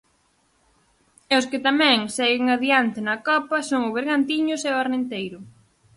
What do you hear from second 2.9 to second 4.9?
na Copa son o Bergantiños e o